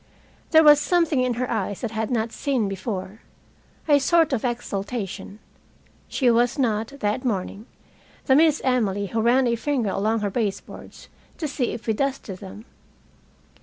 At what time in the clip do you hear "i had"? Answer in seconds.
1.91-2.09